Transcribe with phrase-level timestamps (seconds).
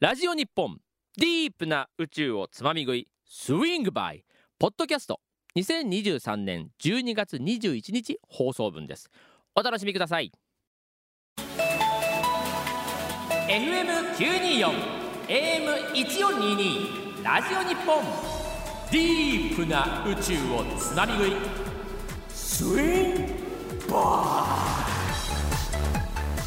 [0.00, 0.78] ラジオ日本
[1.16, 4.24] ディープな宇宙をつまみ食いスイングバイ
[4.56, 5.18] ポッドキャスト
[5.56, 9.10] 2023年12月21日放送分です。
[9.56, 10.30] お楽しみください。
[13.48, 14.70] FM924
[15.26, 18.04] AM1422 ラジオ日本
[18.92, 21.32] ディープな宇宙をつまみ食い
[22.28, 24.46] スイングバ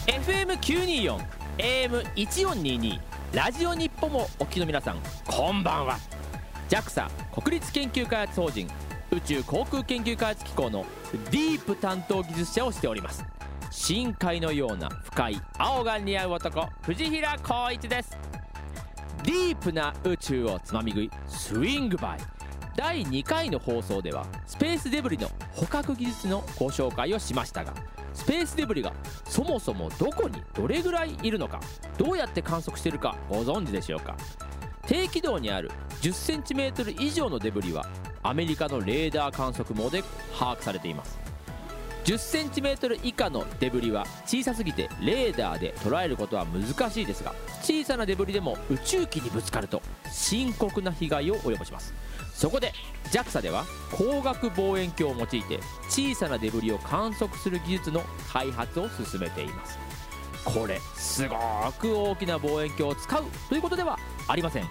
[0.07, 0.11] イ。
[0.21, 1.19] FM924
[1.57, 5.97] AM1422 ラジオ日本もお聞きの皆さんこんばんは。
[6.67, 7.09] JAXA
[7.41, 8.67] 国立研究開発法人
[9.09, 10.85] 宇宙航空研究開発機構の
[11.31, 13.23] ディープ担当技術者をしております。
[13.69, 18.17] 深海のような深い青が似合う男藤平光一です。
[19.23, 22.19] ディープな宇宙をつまみ食いスイングバイ。
[22.75, 27.73] 第2回の放送ではスペースデブリの捕獲技術のご紹介をしましたが
[28.13, 28.93] スペースデブリが
[29.25, 31.59] そもそもどこにどれぐらいいるのか
[31.97, 34.15] どうやって観測しているかご存知でしょうか？
[34.85, 37.85] 低軌道にある 10cm 以上のデブリは
[38.23, 40.03] アメリカのレーダー観測網で
[40.37, 41.19] 把握されています。
[42.03, 51.93] 10cm 以下のデブリは小さすぎてレーダーで捉えることは難しいですが小さなデブリでも宇宙機にぶつかると深刻な被害を及ぼします。
[52.41, 52.73] そこで
[53.11, 58.01] JAXA では光学望遠鏡を用いて小さなデブリを観測する技術の
[58.33, 59.77] 開発を進めています。
[60.43, 61.37] これすご
[61.73, 64.63] く大きな望遠鏡を使うということではありません。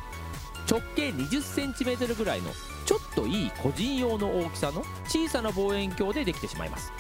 [0.69, 2.51] 直径 20cm ぐらいの
[2.87, 6.93] ちょっといい個人用の大きさの小さな望遠鏡でできてしまいます。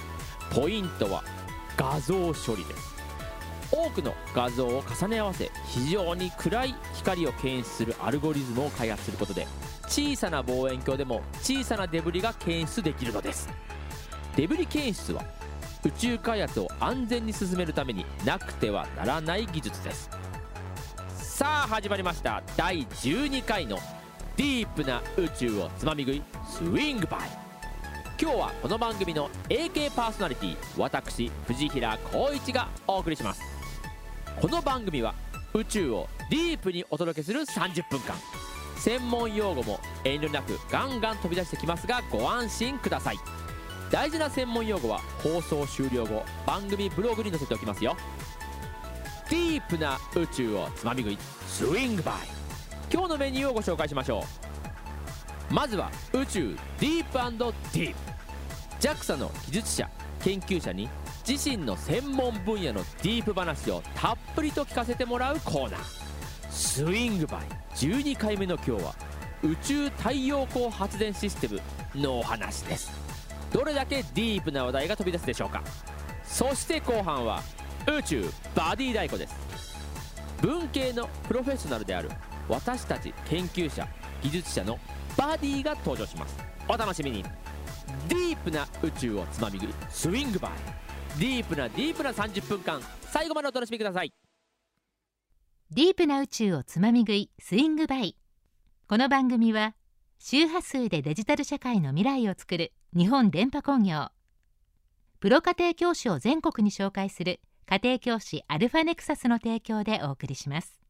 [0.54, 1.24] ポイントは
[1.76, 2.99] 画像処理です。
[3.72, 9.46] 多くの画像を重ね合わせ非常に暗い光を検出するアルゴリズムを開発することで
[9.86, 13.48] 小さな望遠鏡でも小さなデブリが検出できるのです。
[14.36, 15.24] デブリ検出は
[15.84, 20.10] 宇宙開発を安全に進めるためになくてはならない技術です。
[21.14, 22.42] さあ始まりました。
[22.56, 23.78] 第12回の
[24.36, 27.20] ディープな宇宙をつまみ食いスイングバイ。
[28.20, 33.49] 今日はこの番組の AK パーソナリティ私藤平光一がお送りします。
[34.38, 35.14] この番組は
[35.52, 38.14] 宇宙をディープにお届けする30分間
[38.76, 43.16] 専門用語も遠慮なくガンガン飛び出してきますがご安心ください。
[43.90, 47.96] 大事な専門用語は放送終了後番組ブログに載せておきますよ。
[49.28, 52.14] ディープな宇宙をつまみ食いスイングバイ。
[52.92, 54.24] 今日のメニューをご紹介しましょ
[55.50, 55.54] う。
[55.54, 58.10] まずは宇宙ディープディープ。
[58.80, 59.90] JAXA の技術者
[60.22, 60.88] 研究者に
[61.30, 65.80] 自身の専門分野のディープ話をたっぷりと聞かせてもらうコーナー。
[66.50, 67.42] スイングバイ。
[67.76, 68.96] 12回目の今日は
[69.44, 71.60] 宇宙太陽光発電システム
[71.94, 72.90] のお話です。
[73.52, 75.62] どれだけディープな話題が飛び出すでしょうか。
[76.24, 77.44] そして後半は
[77.86, 78.24] 宇宙
[78.56, 79.36] バディ太鼓です。
[80.42, 82.10] 文系のプロフェッショナルである
[82.48, 83.86] 私たち研究者
[84.20, 84.80] 技術者の
[85.16, 86.36] バディが登場します。
[86.66, 87.22] お楽しみに。
[88.08, 89.74] ディープな宇宙をつまみ食い。
[89.88, 90.89] スイングバイ。
[91.18, 92.80] ディープなディープな30分間。
[93.02, 94.12] 最後までお楽しみください。
[95.72, 98.16] ディープな宇宙をつまみ食いスイングバイ。
[98.88, 99.74] この番組は
[100.18, 104.08] 周波数でデジタル社会の未来を作る日本電波工業。
[105.20, 110.80] プロ家庭教師を全国に紹介する家庭教師アルファネクサスの提供でお送りします。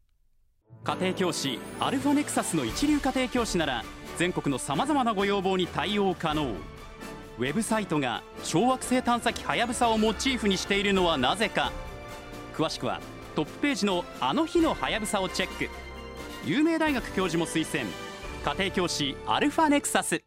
[0.84, 3.84] 家庭教師アルファネクサスの一流家庭教師なら
[4.16, 6.54] 全国のさまざまなご要望に対応可能
[7.38, 11.72] ウェブサイトが小惑星探査機はやぶさをモチーフにしているのはなぜか。
[12.54, 13.00] 詳しくは
[13.34, 15.68] トップページの「あの日のはやぶさ」をチェック。
[16.44, 17.91] 有名大学教授も推薦。
[18.44, 20.10] 家庭教師アルファネクサス。
[20.10, 20.24] デ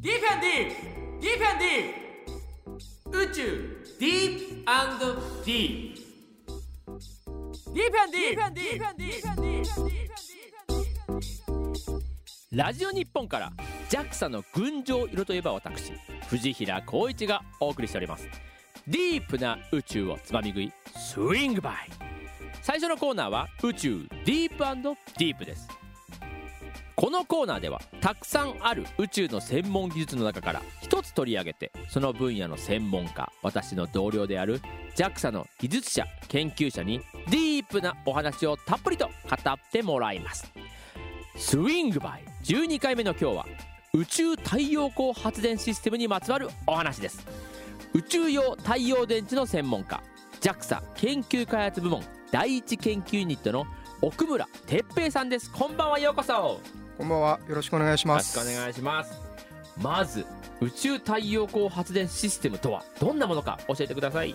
[0.00, 4.68] ィフェンディディフェンディ宇宙ディー
[4.98, 5.04] プ
[5.44, 6.02] ディー。
[6.84, 10.01] プディフェンディディフェンディディフェンディ
[12.52, 13.50] ラジオ日本から
[13.88, 15.94] JAXA の群青色といえば私
[16.28, 18.28] 藤平光一がお送りしております。
[18.86, 21.74] ディープな宇宙をつまみ食いスイングバイ。
[22.60, 25.66] 最初のコーナーは宇宙ディープディープです。
[26.94, 34.60] このコーナーではたくさんある宇宙の専門技術の中から一つ取り上げてその分野の専門家私の同僚である
[34.94, 37.00] JAXA の技術者研究者に
[37.30, 40.52] ディープなお話をたっぷりと語ってもらいます。
[41.36, 43.46] スイングバイ12回目の今日は
[43.94, 47.26] 宇宙太陽光発電システムにまつわるお話です
[47.94, 50.02] 宇宙用太陽電池の専門家
[50.40, 53.66] JAXA 研究開発部門第一研究ユニットの
[54.00, 56.60] 奥村哲平さんですこんばんはようこそ
[56.98, 57.40] こんばんは。
[57.48, 58.38] よろしくお願いしまよろしす。
[58.38, 59.20] くお願いします
[59.80, 60.26] まず
[60.60, 64.34] 宇宙太陽光発電システムとはどんなものか教えてください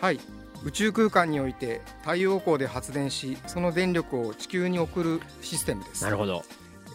[0.00, 0.20] はい。
[0.62, 6.04] 宇宙空間において太陽光で発電しその電力を地球に送るシステムです。
[6.04, 6.42] なるほど。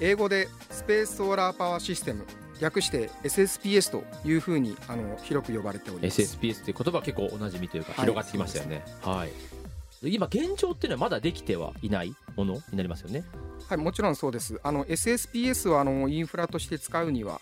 [0.02, 2.26] 英語でスペースソーラーパワーシステム
[2.62, 6.22] 略して SSPS というふうにあの広く呼ばれております。
[6.22, 8.00] SSPS っていう言葉は結構おなじみというかはい。
[8.02, 8.84] 広がってきましたよね。
[9.02, 9.30] はい、
[10.02, 13.24] で今現状っていうのはまだできてはいないものになりますよね？
[13.68, 14.60] はい、もちろんそうです。
[14.64, 17.40] あの SSPS をあのインフラとして使うには、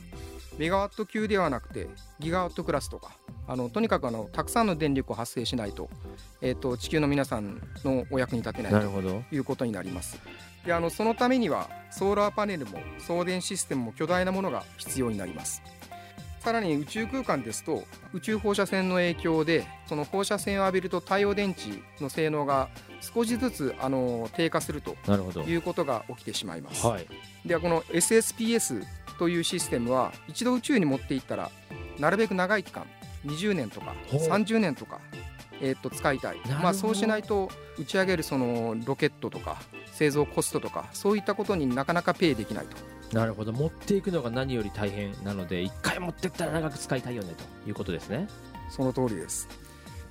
[0.57, 1.87] メガワット級ではなくて、
[2.19, 3.11] ギガワットクラスとか、
[3.47, 5.89] あのとにかくあのたくさんの電力を発生しないと、
[6.41, 10.19] えっ、と地球の皆さんのお役に立てないとなるほどいうことになります。
[10.65, 15.61] で、あのそのためにはソーラーパネルも送電システムも巨大なものが必要になります。
[16.39, 17.83] さらに宇宙空間ですと
[18.13, 22.69] 宇宙放射線の影響でその放射線を浴びると太陽電池の性能が
[23.01, 24.95] 少しずつあの低下すると
[25.41, 26.85] いうことが起きてしまいます。
[26.85, 27.07] はい
[27.45, 28.83] ではこの SSPS
[29.17, 31.49] というシステムは一度宇宙に持っていったら
[31.97, 32.85] なるべく長い期間
[33.25, 34.21] 20年とかほう。
[34.21, 34.99] 30年とか、
[35.61, 36.37] えー、と使いたい。
[36.61, 39.61] まあ、そうしないと打ち上げるそのロケットとか
[39.91, 42.77] 製造コストとかそういったことになかなかペイできないと。
[43.15, 43.53] なるほど。
[43.53, 47.33] 持っていくのが何より大変なので一回持ってったら長く使いたいよね
[47.63, 48.27] ということですね。
[48.69, 49.47] その通りです。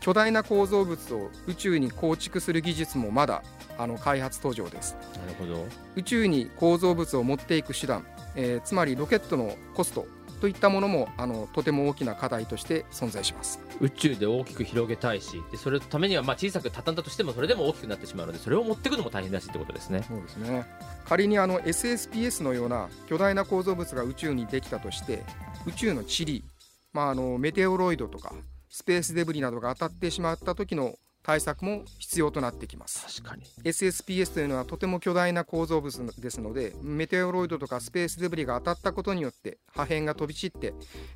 [0.01, 3.43] 巨大な構造物を宇宙に構築する技術もまだ
[3.77, 4.97] あの開発途上です。
[5.15, 5.67] なるほど。
[5.97, 10.07] 宇宙に構造物を持っていく手段、えーつまりロケットのコスト
[10.41, 13.61] といったものもあのとても大きな課題として存在します。
[13.81, 20.05] 宇宙で大きく広げたいしでそれのためにはまあ小さく畳んだとしてもそれでも大きくなってしまうのでそれを持っていくのも大変だしってことですね。
[20.07, 20.67] そうですね。
[21.05, 25.25] 仮にあの SSPS のような巨大な構造物が宇宙にできたとして
[25.67, 26.45] 宇宙の塵、
[26.93, 28.33] まあ、あのメテオロイドとか
[28.69, 33.21] スペースデブリなどが当たってしまった時の対策も必要となってきます。
[33.21, 33.43] 確かに。
[33.65, 40.73] SSPS というのはとても巨大な構造物ですのでメテオロイドとかスペースデブリが当たったことによって破片が飛び散って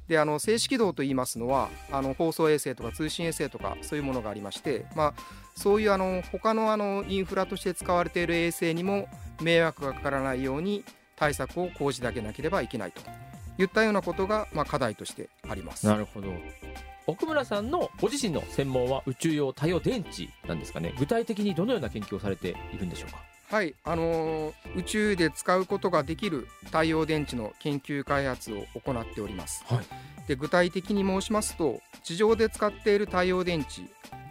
[0.08, 5.14] であの静止軌道といいますのはあの放送衛星とか通信衛星とかそういうものがありまして、まあ、
[5.54, 9.06] そういうあの他のあのインフラとして使われている衛星にも
[9.40, 10.82] 迷惑がかからないように
[11.14, 13.00] 対策を講じなけなければいけないと
[13.62, 15.86] いったようなことが、まあ、課題としてあります。
[15.86, 16.30] なるほど
[17.06, 20.94] 奥村さんのご自身の専門は宇宙用太陽電池なんですかね？
[20.98, 23.18] 具体的にどのような研究をされているんでしょうか？
[23.48, 29.64] はい、あのー宇宙で使うことができる太陽電池の研究開発を行っております。
[29.66, 29.84] はい。
[30.28, 33.82] で具体的に申しますと地上で使っている太陽電池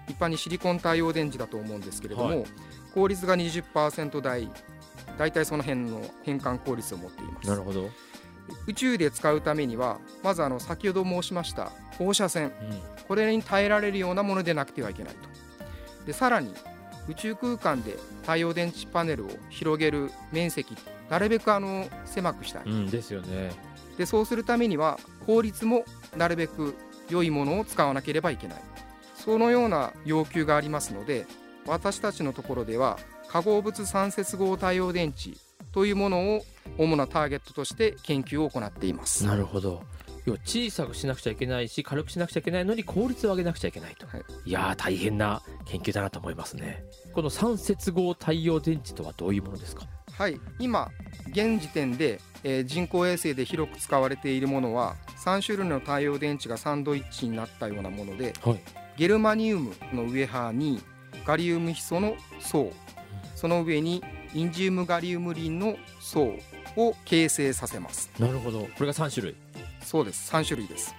[0.10, 2.46] 一般にシリコン太陽電池だと思うんですけれども、はい。
[2.94, 4.50] 効率が20%台
[5.18, 7.50] 大体その辺の変換効率を持っています。
[7.50, 7.90] なるほど、
[8.68, 12.54] 宇宙で使うためにはまずあの先ほど申しました放射線うん。
[13.08, 15.20] これに耐えられるようなものでなくてはいけないと。
[16.06, 16.54] でさらに
[17.08, 20.76] 宇宙空間で太陽電池パネルを広げる面積
[21.10, 23.52] なるべくあの狭くしたい、うん、ですよね。
[23.98, 25.86] でそうするためには効率も
[26.16, 26.76] なるべく
[27.10, 28.62] 良いものを使わなければいけない。
[29.16, 31.26] そのような要求がありますので
[31.66, 32.98] 私たちのところでは
[33.28, 35.38] 化合物三接合太陽電池
[35.72, 36.44] というものを
[36.78, 39.26] 主なターゲットとして研究を行っています。
[39.26, 39.84] なるほど。
[40.26, 44.24] 要は小さくしなくちゃいけないし軽くしなくちゃいけないのに効率を上げなくちゃいけないと、はい。
[44.46, 46.84] い、やー大変な研究だなと思いますね。
[47.14, 49.88] この三接合太陽電池とはどういうものですか？
[50.12, 50.40] はい。
[50.60, 50.90] 今
[51.30, 58.60] 現時点で、えー人工衛星で広く使われているものは3種類の太陽電池がサンドイッチになったようなものではい。
[58.98, 60.82] ゲルマニウムの上端に
[61.26, 62.72] ガリウムヒ素の層
[63.36, 66.36] その上にインジウムガリウムリンの層
[66.76, 68.12] を形成させます。
[68.20, 68.62] なるほど。
[68.62, 69.36] これが3種類。
[69.82, 70.32] そうです。
[70.32, 70.96] 3種類です。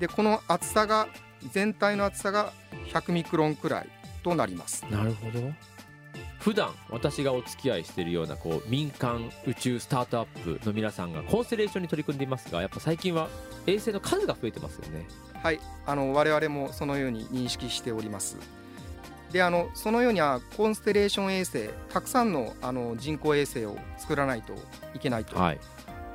[0.00, 1.08] でこの厚さが
[1.52, 2.52] 全体の厚さが
[2.92, 3.88] 100ミクロンくらい
[4.22, 4.84] となります。
[4.90, 5.52] なるほど。
[6.38, 13.28] 普段私がお付き合いしているようなこう民間宇宙スタートアップの皆さんがコンステレーションに取り組んでいますがやっぱ最近は
[13.66, 15.06] 衛星の数が増えてますよね。
[15.42, 15.60] はい。
[15.86, 18.36] あの我々もそのように認識しております
[19.36, 24.54] であのそのようにはコンステレーション衛星たくさんのあの人工衛星を作らないと
[24.94, 25.60] いけないと、はい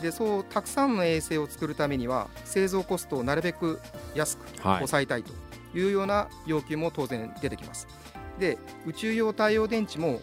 [0.01, 3.79] でそうたくさんの衛星を作るためには製造コストをなるべく
[4.15, 5.31] 安くはい抑えたいと
[5.77, 7.87] いうような要求も当然出てきます。
[8.39, 10.19] で宇宙用太陽電池も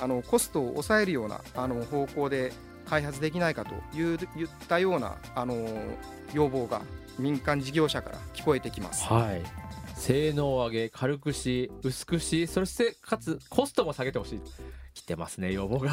[0.00, 2.54] あのコストを抑えるようなあの方向で
[2.86, 5.68] 開発できないかという言ったようなあの
[6.32, 6.80] 要望が
[7.18, 9.04] 民間事業者から聞こえてきます。
[9.04, 9.59] はい
[10.00, 14.40] 性能を上げ軽くし薄くしそしてかつコストも下げてほしい
[14.94, 15.90] 来てますね要望が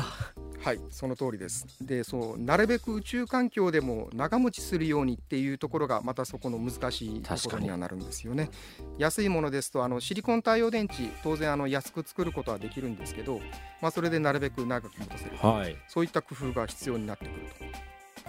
[0.64, 1.66] はい、その通りです。
[1.82, 8.50] で、そうなるべく宇宙環境でも長持ちするようにっていうところがまたそこの難しいところにはなるんですよね。
[8.98, 13.40] 安いものですとあのシリコン太陽電池当然あの安く作ることはできるんですけど、
[13.82, 15.38] まあそれでなるべく長く持たせる。
[15.38, 17.34] はいそういった工夫が必要になってくる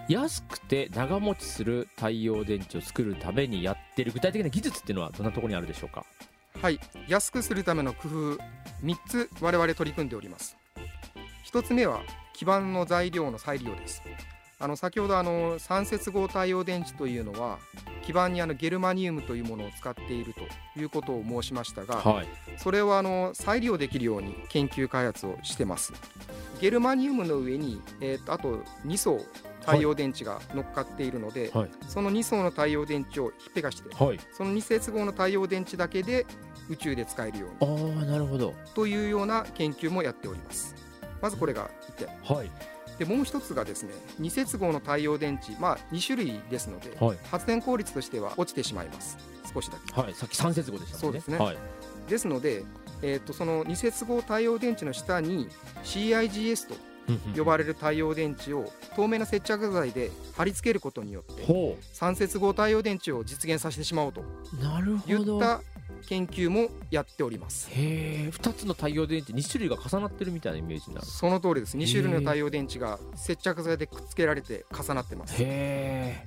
[0.09, 6.07] 安くて長持ちする太陽電池を作るためにやってる具体的な技術っていうのはどんなところにあるでしょうか？
[6.55, 6.61] と。
[6.61, 6.81] はい。
[7.09, 8.39] 安くするための工夫
[8.83, 10.57] 3つ我々取り組んでおります。
[11.53, 12.01] 1つ目は
[12.33, 14.03] 基板の材料の再利用です。
[14.61, 17.59] あの先ほどあの三接合太陽電池というのは
[18.03, 20.41] 基板にあのゲルマニウムというものを使っていると
[20.81, 22.27] いうことを申しましたが、はい。
[22.57, 25.93] それをあの再利用できるように研究開発をしてます。
[26.61, 29.21] ゲルマニウムの上に、えーとあと2層
[29.61, 31.71] 太陽電池が乗っかっているので、はい。
[31.87, 34.21] その2層の太陽電池をひっぺがしてはい。
[34.33, 36.27] その2接合の太陽電池だけで
[36.69, 38.55] 宇宙で使えるようにああなるほど。
[38.75, 40.75] というような研究もやっております。
[41.21, 42.37] まずこれが1点。
[42.37, 42.51] はい。
[42.99, 47.19] でもう一つがですね2接合の太陽電池まあ2種類ですので、はい。
[47.31, 49.17] 発電効率としては落ちてしまいます。
[49.53, 50.01] 少しだけ。
[50.01, 50.15] はい。
[50.15, 51.01] さっき三節号でしたね。
[51.01, 51.39] そうですね。
[51.39, 51.57] はい。
[52.09, 52.65] ですので、
[53.03, 55.49] えー、とその2接合太陽電池の下に
[55.85, 56.75] CIGS と
[57.37, 64.23] 呼ばれる太陽電池を透明な接着剤で貼り付けることによってほ3接合太陽電池を実現させてしまおうと。
[64.23, 65.39] うなるいほど。
[65.39, 65.61] った
[66.07, 67.69] 研究もやっております。
[67.71, 68.31] へえ。
[68.31, 71.07] 2つの太陽電池2種類が重なってるみたいなイメージになる。
[71.07, 71.77] その通りです。
[71.77, 75.35] 2種類の太陽電池が接着剤でくっつけられて重なってます。
[75.39, 76.27] へ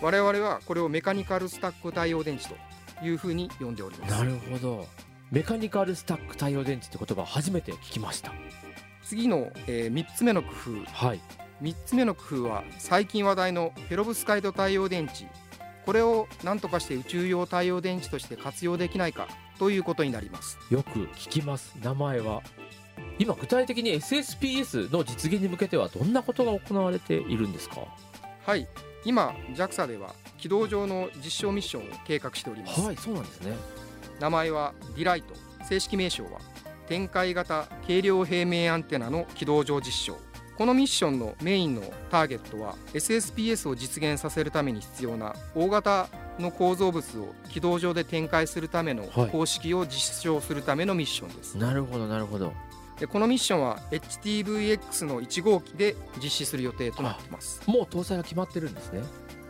[0.00, 2.54] 我々はこれをメカニカルスタック太陽電池と
[3.04, 4.14] いうふうに呼んでおります。
[4.14, 4.86] えなるほど。
[5.30, 8.32] メカニカルスタック太陽電池って言葉初めて聞きました
[9.08, 10.48] 次の、え3つ目の工
[10.84, 10.84] 夫。
[11.06, 11.20] はい。
[11.62, 15.26] 3つ目の工夫は最近話題のペロブスカイト太陽電池。
[15.86, 19.26] これを何とかして宇宙用太陽電池として活用できないか
[19.58, 20.58] ということになります。
[20.70, 21.74] よく聞きます。
[21.82, 22.42] 名前は。
[23.18, 27.86] 今具体的に SSPS の実現に向けてはどんなことが行われているんですか？
[28.44, 28.68] はい。
[29.06, 33.56] 今 JAXA では軌道上の実証ミッションを計画しております、はいそうなんですね。
[34.20, 35.34] 名前は DELIGHT。
[35.64, 36.40] 正式名称は
[36.88, 40.18] 展開型軽量平面アンテナの軌道上実証。
[40.56, 46.08] このミッションのメインのターゲットは SSPS を実現させるために必要な大型
[46.40, 49.28] の構造物を軌道上で展開するためのはい。
[49.28, 52.52] 方式を実証するためのミッションです、なるほどなるほど。
[52.98, 57.62] でこのミッションは HTV-X の1号機で実施する予定となっています。
[57.68, 59.02] もう搭載が決まってるんですね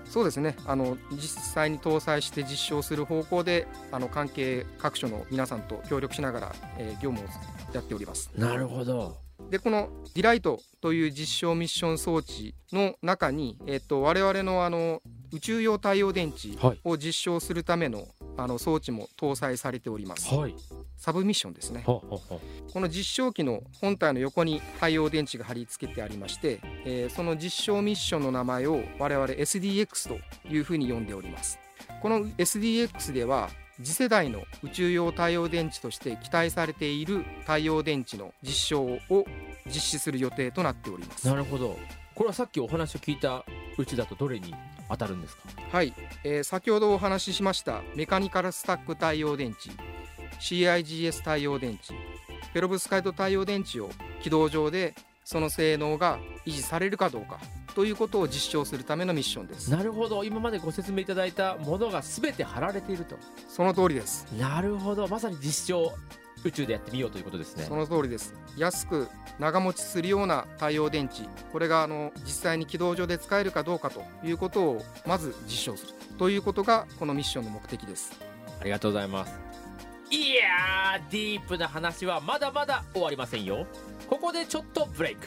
[0.09, 0.57] そうですね。
[0.67, 8.31] あの実際に搭載して実証する方向であの関係各所の皆さんと協力しながら、えー業務をやっております。
[8.37, 9.17] なるほど。
[9.51, 15.01] でこの DELIGHT という実証ミッション装置の中に、えっと我々のあの
[15.33, 16.81] 宇宙用太陽電池はい。
[16.85, 18.07] を実証するための
[18.37, 20.33] あの装置も搭載されております。
[20.33, 20.55] はい。
[20.97, 21.83] サブミッションですね。
[21.87, 22.19] ははは
[22.73, 30.19] この実証機の本体の横に太陽電池が貼り付けてありまして、えーその実証ミッションの名前を我々 SDX と
[30.49, 31.59] いうふうに呼んでおります。
[32.01, 33.51] この SDX では
[33.83, 39.25] 次世代の宇宙用太陽電池として期待されている太陽電池の実証を
[39.67, 41.27] 実施する予定となっております。
[41.27, 41.77] なるほど。
[42.15, 43.45] これはさっきお話を聞いた
[43.77, 44.55] うちだとどれに？
[44.89, 45.43] 当たるんですか？
[45.73, 45.93] はい、
[46.25, 49.71] えー先ほどお話ししましたメカニカルスタック太陽電池
[50.41, 51.95] CIGS 太陽電池
[52.55, 53.91] ペロブスカイト太陽電池を
[54.23, 57.39] 軌道上でその性能が維持されるかどうか
[57.75, 59.71] ということを実証するためのミッションです。
[59.71, 60.25] なるほど。
[60.25, 63.17] 今までご説明いただいたものが全て貼られていると。
[63.49, 64.27] その通りです。
[64.39, 65.07] なるほど。
[65.07, 65.93] まさに実証
[66.45, 67.65] 宇宙でやってみようということですね。
[67.65, 68.35] その通りです。
[68.57, 71.29] 安く長持ちするような太陽電池。
[71.53, 75.93] これがあの実際に軌道上で使えるかどうかということをまず実証する。
[76.19, 78.13] ということがこのミッションの目的です。
[78.61, 79.39] ありがとうございます。
[80.11, 83.67] いやーディープな話はまだまだ終わりませんよ。
[84.09, 85.27] ここでちょっとブレイク。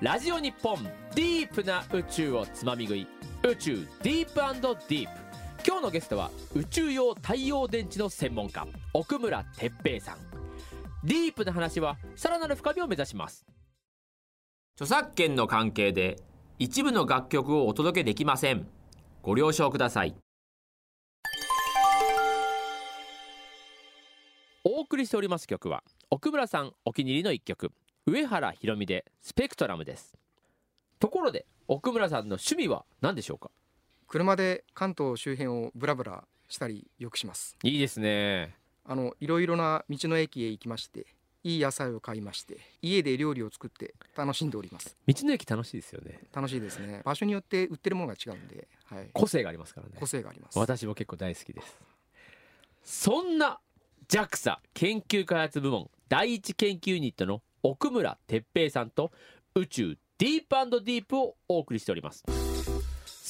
[0.00, 0.82] ラジオ日本
[1.14, 3.06] ディープな宇宙をつまみ食い。
[3.42, 5.30] 宇宙ディープディープ。
[5.66, 10.29] 今日のゲストは宇宙用太陽電池の専門家奥村哲平さん
[11.02, 13.46] ディープな話はさらなる深みを目指します。
[14.74, 16.16] 著作権の関係で
[16.58, 18.66] 一部の楽曲をお届けできません。
[19.22, 20.14] ご了承ください。
[24.62, 27.72] お送りしております曲は奥村さんお気に入りの一曲
[28.06, 30.18] 上原ひろみでスペクトラムです。
[30.98, 33.50] ところで奥村さんの趣味は何でしょうか？
[34.06, 37.56] 車で関東周辺をブラブラしたりよくします。
[37.62, 41.06] いいですねあのいろいろな道の駅へ行きまして
[41.42, 44.96] いい野菜を買いまして家で料理を作って楽しんでおります。
[45.06, 46.20] 道の駅楽しいですよね。
[46.34, 47.02] 楽しいですね。
[47.04, 49.94] 場所によって売ってるものが違うんで、はい、個性がありますからね。
[49.98, 50.58] 個性があります。
[50.58, 51.76] 私も結構大好きです。
[52.82, 53.58] そんな
[54.08, 59.12] JAXA 研究開発部門第一研究ユニットの奥村哲平さんと
[59.54, 62.24] 宇宙ディープディープをお送りしております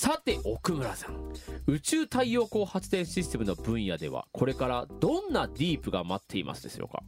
[0.03, 1.31] さて奥村さん。
[1.67, 7.03] 宇宙太陽光発電システムの分野ではこれからどんなディープが待っていますでしょうか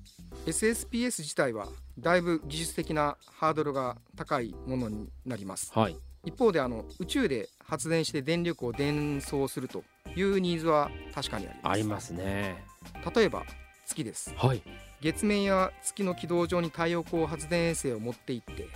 [0.45, 1.69] ？SSPS 自体は
[1.99, 5.73] だいぶ技術的なハードルが高いものになります。
[5.75, 5.97] はい。
[6.27, 9.85] 一方であの宇宙で発電して電力を伝送すると
[10.15, 11.69] いうニーズは確かにあります。
[11.73, 12.63] ありますね。
[13.17, 13.45] 例えば
[13.87, 14.35] 月です。
[14.37, 14.63] はい。
[15.01, 18.69] 月面や月の軌道上に太陽光発電衛星を持って行って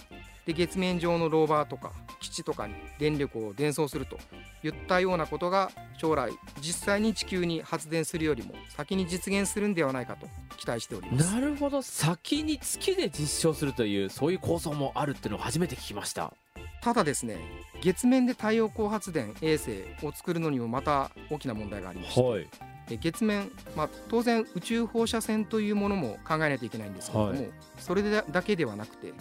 [0.46, 4.16] で月面上のローバーとか基地とかに電力を伝送すると
[4.62, 11.34] いったようなことが将来実際に地球に発電するよりも先に実現するんではないかと期待しております。
[11.34, 11.82] なるほど。
[11.82, 16.32] 先に月で実証するというそういう構想もあるっていうのを初めて聞きました。
[16.80, 17.38] ただですね
[17.82, 22.46] 月面で太陽光発電衛星を作るのにもまた大きな問題がありましてはい。
[22.88, 27.50] で月面、まあ、当然宇宙放射線というものも考えないといけないんですけれども、はい。
[27.78, 29.12] それだだけではなくて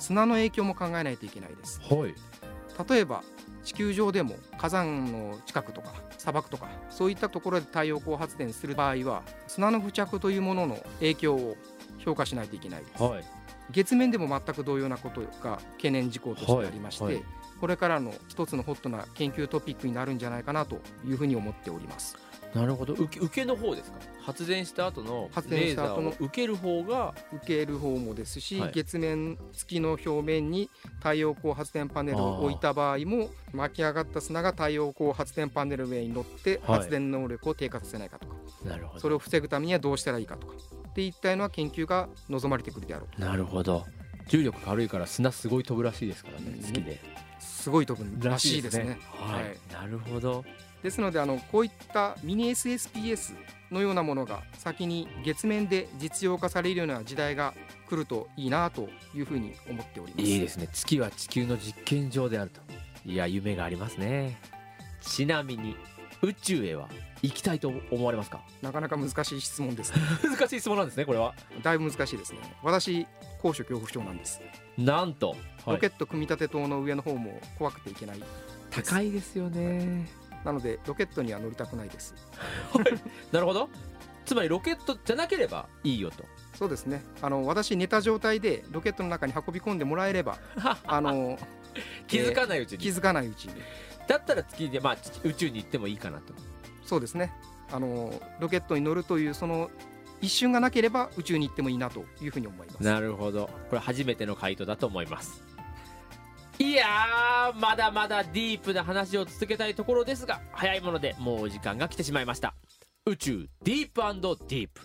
[0.00, 1.80] 砂の影響も考えないといけないです。
[1.82, 2.14] はい。
[2.88, 3.22] 例えば
[3.62, 11.56] 地球上でも火山の近くとか砂漠とかそういったところで太陽光発電する場合は砂の付着というものの影響を
[11.98, 13.02] 評価しないといけないです。
[13.02, 13.24] はい。
[13.70, 17.24] 月面でも全く同様なことが懸念事項としてありまして、はいはい。
[17.60, 22.16] これからの一つのホットな研究トピックになるんじゃないかなというふうに思っております
[22.54, 22.94] なるほど。
[22.94, 23.98] 受け受けの方ですか？
[24.22, 28.72] 発電した後の発電した後のレーザーを受ける方が受ける方もですし、はい。
[28.72, 36.78] 月面月の表面に太陽光発電パネルを置いた場合も巻き上がった砂が太陽光発電パネルの上に乗ってはい。
[36.78, 39.00] 発電能力を低下させないかとか、なるほど。
[39.00, 40.54] それを防ぐためにはどうしたらいいかとか。
[40.88, 43.20] っていったような研究が望まれてくるであろう。
[43.20, 43.86] なるほど。
[44.28, 47.00] 重力軽いから砂すごい飛ぶらしいですからねうん月で。
[47.38, 48.98] すごい飛ぶらしいですね。
[49.12, 49.58] はい、はい。
[49.72, 50.44] なるほど
[50.82, 53.34] ですのであのこういったミニ SSPS
[53.70, 57.54] のようなものが先に月面で実用化されるような時代が
[57.88, 60.24] 来るといいなというふうに思っております。
[60.24, 62.60] いいですね月は地球の実験場であると
[63.04, 64.38] いや夢がありますね
[65.00, 65.76] ちなみに
[66.22, 66.88] 宇宙へは
[67.22, 68.42] 行きたいと思われますか？
[68.62, 70.00] なかなか難しい質問ですね。
[70.36, 72.40] 難しい質問なんですねこれはだいぶ難しいですね。
[72.62, 73.06] 私
[73.40, 74.40] 高所恐怖症なんです。
[74.76, 78.22] なんと、ロケット組み立て棟の上の方も怖くていけない。
[78.70, 80.06] 高いですよね
[80.44, 82.14] なのでロケットには乗りたくないです。
[83.32, 83.68] なるほど
[84.24, 87.02] つまりロケットじゃなければいいよとそうですね。
[87.22, 90.38] あの私寝た状態でロケットの中に運び込んでもらえれば、
[90.86, 91.38] あの
[92.06, 93.54] 気づかないうちに、気づかないうちに。
[94.06, 96.34] だったら月で、まあ、宇宙に行ってもいいかなと
[96.84, 97.32] そうですね。
[97.72, 99.70] あのロケットに乗るというその
[100.20, 102.82] 一瞬がなければ宇宙に行ってもいいなというふうに思います。
[102.82, 105.42] なるほどこれ初めての回答だと思います
[106.60, 112.54] いやーまだまだディープな話を続けたいところですが早いものでもうお時間が来てしまいました。
[113.06, 114.82] 宇宙ディープディープ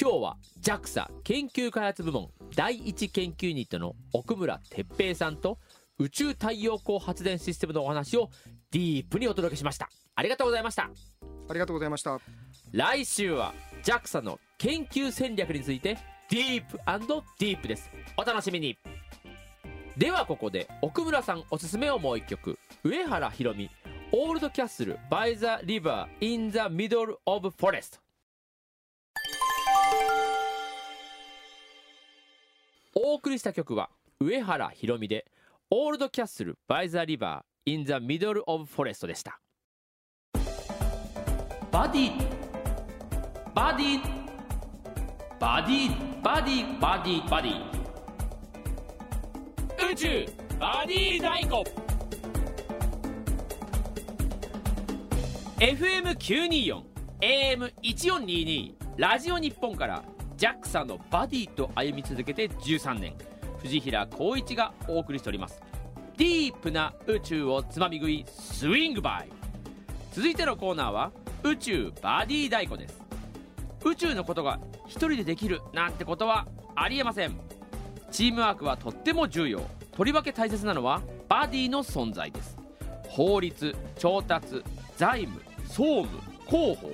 [0.00, 5.58] 今日は JAXA 研究開発部門第一研究ユニットの奥村哲平さんと
[5.98, 8.30] 宇宙太陽光発電システムのお話を
[8.70, 9.90] ディープにお届けしました。
[10.14, 10.84] ありがとうございました。
[10.84, 12.20] ありがとうございました。
[12.70, 15.98] 来週は JAXA の研究戦略について
[16.30, 17.90] ディープディープです。
[18.16, 18.78] お楽しみに
[19.98, 22.56] ではここで奥村さんおすすめをもう一曲。
[22.84, 23.68] 上原ひろみ
[24.12, 27.98] オールドキャッスル by the river in the middle of forest
[32.94, 35.26] お送りした曲は上原ひろみで
[35.68, 39.40] オールドキャッスル by the river in the middle of forest でした。
[41.72, 42.12] バディ
[43.52, 44.00] バディ
[45.40, 47.77] バディバディバディバディバディ
[49.90, 50.26] 宇宙
[50.60, 51.64] バディ太鼓
[55.58, 56.82] FM924
[57.22, 60.04] AM1422 ラジオ日本から
[60.36, 63.14] JAXA のバディと歩み続けて13年。
[63.62, 65.62] 藤平光一がお送りしております。
[66.18, 69.30] ディープな宇宙をつまみ食いスイングバイ。
[70.12, 73.00] 続いてのコーナーは宇宙バディ太鼓です。
[73.82, 76.46] 宇宙のことが一人でできるなんてことは
[76.76, 77.40] ありえません。
[78.10, 79.62] チームワークはとっても重要。
[79.98, 82.56] とりわけ大切なのはバディの存在です。
[83.08, 84.62] 法律調達
[84.96, 86.08] 財務総務
[86.46, 86.92] 広報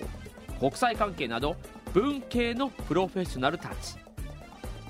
[0.59, 1.55] 国際関係など
[1.93, 3.99] 文系のプロフェッショナルたち。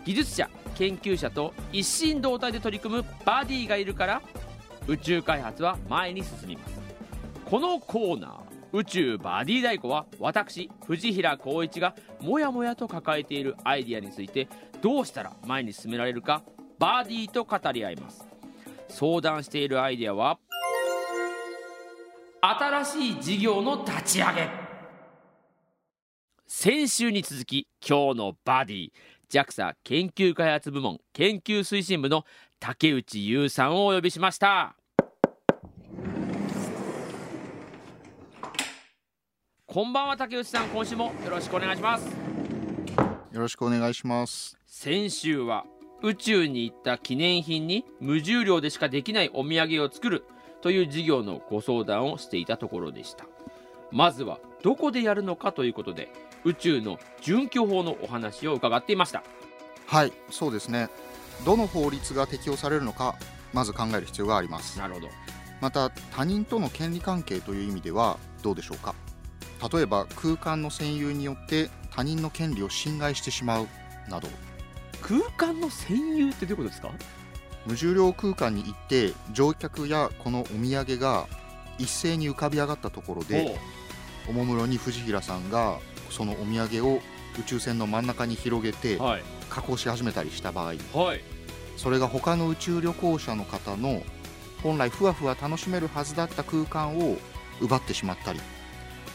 [0.05, 4.23] 技術者研究者と一心同体で取り組むバディがいるから
[4.87, 6.81] 宇宙開発は前に進みます。
[7.45, 14.47] このコーナー宇宙バディ太鼓は私藤平光一がもやもやと抱えているアイディアについて
[14.83, 16.45] どうしたら前に進められるか
[16.79, 18.27] バディと語り合います。
[18.89, 20.39] 相談しているアイディアは
[22.41, 24.49] 新しい事業の立ち上げ。
[26.47, 28.93] 先週に続き今日のバディ
[29.31, 32.25] JAXA 研究開発部門研究推進部の
[32.61, 34.77] 竹内優さんをお呼びしました。
[39.67, 42.07] こんばんは竹内さん今週もよろしくお願いします。
[43.33, 44.57] よろしくお願いします。
[44.67, 45.65] 先週は
[46.05, 50.27] 宇宙に行った記念品に無重量でしかできないお土産を作る
[50.61, 53.25] という事業のご相談をしていたところでした。
[53.91, 56.13] まずはどこでやるのかということで
[56.45, 59.23] 宇宙の準拠法のお話を伺っていました。
[59.87, 60.91] はいそうですね。
[61.47, 63.17] どの法律が適用されるのか
[63.55, 64.79] まず考える必要があります。
[64.79, 65.09] なるほど。
[65.63, 68.95] また他人との権利関係という意味ではどうでしょうか。
[69.73, 73.69] 例えば空間の占有によって他人の権利を侵害してしまう
[74.11, 74.29] など
[75.07, 76.91] 空間の占有ってどういうことですか？
[77.67, 81.27] 無重量空間に行って乗客やこのお土産が
[81.79, 83.59] 一斉に浮かび上がったところで
[84.29, 87.01] おもむろに藤平さんがそのお土産を
[87.39, 89.23] 宇宙船の真ん中に広げてはい。
[89.51, 90.75] 加工し始めたりした場合。
[90.99, 91.21] はい。
[91.77, 94.03] それが他の宇宙旅行者の方の
[94.63, 97.19] 本来ふわふわ楽しめるはずだった空間を
[97.61, 98.41] 奪ってしまったり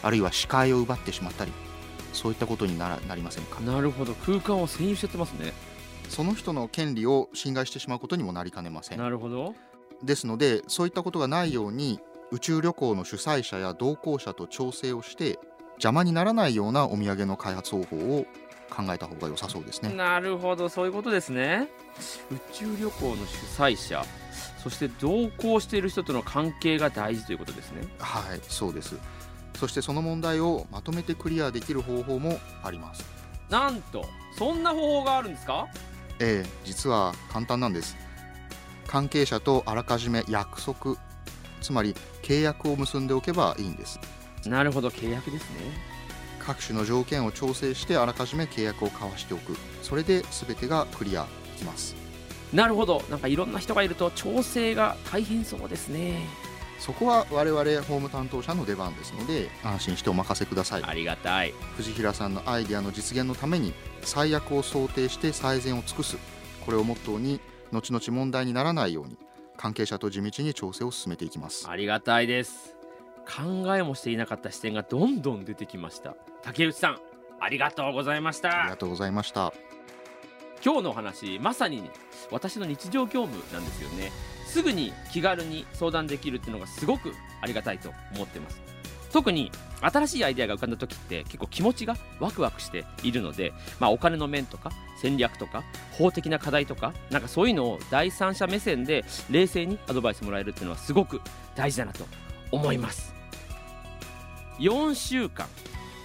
[0.04, 1.52] あるいは視界を奪ってしまったり
[2.13, 3.60] そういったことにならなりませんか？
[3.62, 4.13] なるほど。
[4.13, 5.52] 空間を占有しちゃってますね
[6.10, 8.98] その人の権利を侵害してしまうことにもなりかねません。
[8.98, 9.56] なるほど。
[10.04, 12.00] ですのでそういったことがないように
[12.32, 15.39] 宇宙旅行の主催者や同行者と調整をして
[15.74, 18.26] 邪魔にならないようなお土産の開発方法を
[18.69, 19.93] 考えた方が良さそうですね。
[19.93, 20.69] なるほど。
[20.69, 21.67] そういうことですね。
[22.32, 24.04] 宇宙旅行の主催者
[24.63, 27.82] そして同行している人との関係が大事ということですね。
[28.00, 28.98] はいそうです。
[29.58, 33.04] そしてその問題をまとめてクリアできる方法もあります。
[33.50, 34.06] なんと
[34.38, 35.67] そんな方法があるんですか？
[36.20, 37.96] ええ実は簡単なんです。
[38.88, 40.98] 関係者とあらかじめ約束。
[41.62, 44.00] つまり契約を結んでおけばいいんです。
[44.46, 45.60] なるほど契約ですね。
[46.40, 49.56] 各種の条件を調整してあらかじめ契約を交わしておく。
[49.84, 51.30] それで全てがクリアで
[51.60, 51.96] きます。
[52.54, 53.04] なるほど。
[53.10, 56.26] なんかいろんな人がいると調整が大変そうですね
[56.80, 60.84] そこは我々ホーム担当者の出番ですので安心してお任せください。
[60.84, 61.54] ありがたい。
[61.76, 66.18] 藤平さんのアイデアの実現のために最悪を想定して最善を尽くす。
[66.65, 67.39] これをモットーに
[67.72, 69.18] 後々問題にならないように
[69.58, 71.70] 関係者と地道に調整を進めていきます。
[71.70, 72.76] ありがたいです。
[73.26, 76.15] 考えもしていなかった視点がどんどん出てきました。
[76.42, 77.00] 竹内さん
[77.39, 78.62] ありがとうございました。
[78.62, 79.54] ありがとうございました
[80.63, 81.89] 今日のお話まさに
[82.32, 84.12] 私の日常業務なんですよね。
[84.45, 88.60] すぐに気軽に相談できるっていうのがすごくありがたいと思ってます。
[89.12, 101.22] 特に新しいアイデアが浮かんだ時って結構気持ちがワクワクしているので、まあ、お金の面とか戦略とか法的な課題とかなんかそういうのを第三者目線で冷静にアドバイスもらえるっていうのはすごく
[101.56, 102.06] 大事だなと
[102.52, 103.13] 思います。
[104.60, 105.48] 4週間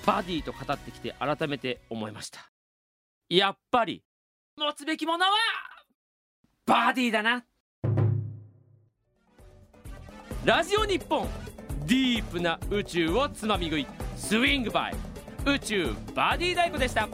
[0.07, 2.51] バディと語ってきて改めて思いました。
[3.29, 4.03] やっぱり
[4.57, 5.33] 持つべきものは
[6.65, 7.45] バディだな。
[10.45, 11.27] ラジオ日本
[11.87, 13.87] ディープな宇宙をつまみ食い
[14.17, 14.95] スイングバイ
[15.47, 17.09] 宇宙バディ太鼓でした。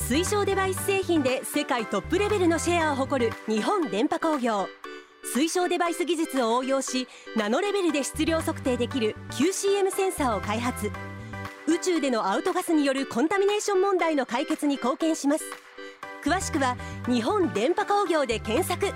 [0.00, 4.66] 水晶デバイス製品で世界トップレベルのシェアを誇る日本電波工業。
[5.32, 7.06] 水晶デバイス技術を応用し
[7.36, 10.90] ナノレベルで質量測定できる QCM センサーを開発。
[11.68, 15.44] 宇宙でのアウトガスによるコンタミネーション問題の解決に貢献します。
[16.24, 18.86] 詳しくは日本電波工業で検索。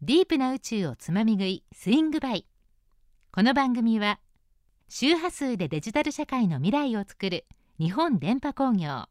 [0.00, 2.46] ディープな宇宙をつまみ食いスイングバイ。
[3.32, 4.20] この番組は
[4.88, 7.46] 周波数でデジタル社会の未来を作る
[7.80, 9.06] 日本電波工業。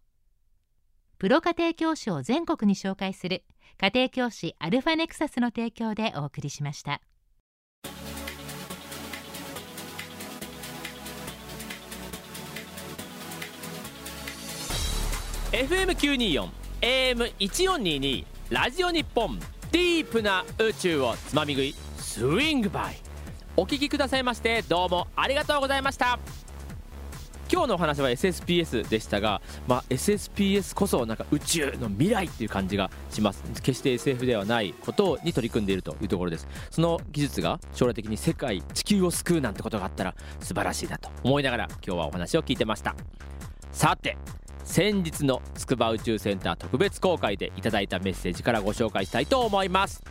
[1.18, 3.44] プロ家庭教師を全国に紹介する
[3.82, 7.02] 家庭教師アルファネクサスの提供でお送りしました。
[15.58, 16.50] FM924
[16.82, 19.40] AM1422 ラジオ日本
[19.72, 22.98] ディープな宇宙をつまみ食いスイングバイ。
[23.56, 26.20] お聞きくださいましてどうもありがとうございました。
[27.52, 33.44] 今日のお話は SSPS でしたが、まあ、SSPS こそなんか宇宙の未来っていう感じがします。
[33.64, 36.48] 決して SF ではないことに取り組んでいるというところです。
[36.70, 42.96] その技術が将来的に世界地球を救うなんてことがあったら素晴らしいなと思いながら今日はお話を聞いてました。
[43.72, 44.18] さて
[44.64, 50.04] 先日の筑波宇宙センター特別公開でいただいたメッセージからご紹介したいと思います。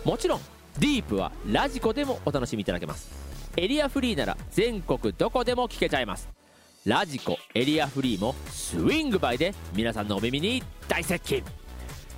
[0.04, 0.40] もちろん
[0.78, 3.10] ディープはラジコでもお楽しみいただけます。
[3.56, 6.28] エリアフリーなら全国どこでも聞けちゃいます。
[6.86, 11.44] ラジコエリアフリーもスイングバイで皆さんのお耳に大接近。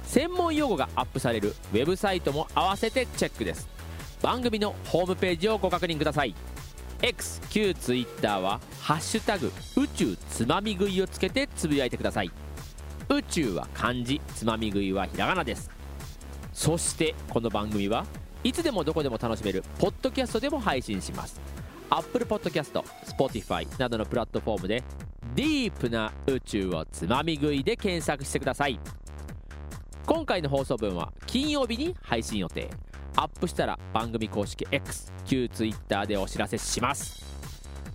[0.04, 3.68] 専門用語がアップされるウェブサイトも合わせてチェックです。
[4.22, 6.34] 番組のホームページをご確認ください。
[7.02, 12.30] X 旧 Twitter は「ハッシュタグ宇宙つまみ食い」をつけてつぶやいてください。
[13.08, 15.68] 宇宙は漢字つまみ食いはひらがなです。
[16.52, 18.06] そしてこの番組は
[18.44, 21.40] いつでもどこでも楽しめるポッドキャストでも配信します。
[21.88, 24.82] Apple Podcast、Spotify などのプラットフォームで
[25.34, 28.78] ディープな宇宙をつまみ食いで検索してください。
[30.04, 32.68] 今回の放送分は金曜日に配信予定。
[33.16, 37.24] アップしたら番組公式 X 旧 Twitter でお知らせします。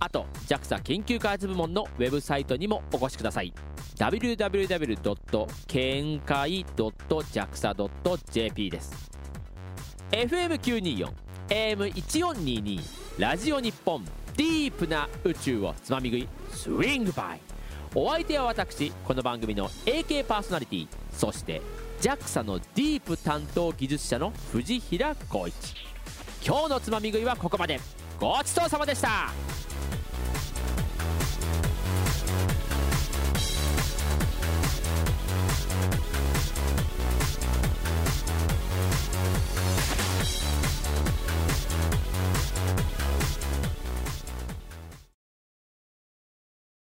[0.00, 3.54] あと JAXA 研究開発部門のウェブサイトにもお越しください。
[3.96, 5.46] www.
[5.68, 9.10] 見解 .jaxa.jp です。
[10.10, 11.08] FM924
[11.48, 12.80] AM1422
[13.18, 14.04] ラジオ日本
[14.36, 17.40] ディープな宇宙をつまみ食いスイングバイ。
[17.94, 21.62] お相手は私この番組の AK パーソナリティそして
[22.00, 25.54] JAXA のディープ担当技術者の藤平浩一。
[26.44, 27.78] 今日のつまみ食いはここまで。
[28.18, 29.30] ごちそうさまでした。